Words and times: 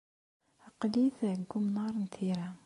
Aql-it 0.67 1.17
deg 1.29 1.51
unnar 1.57 1.93
n 1.97 2.05
tira. 2.13 2.49